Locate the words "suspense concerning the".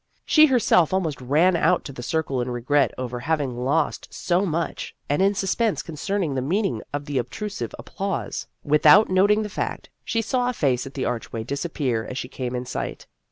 5.35-6.41